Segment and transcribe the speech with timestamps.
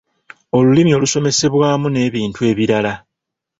[0.57, 2.93] Olulimi olusomesezebwamu n’ebintu ebirala.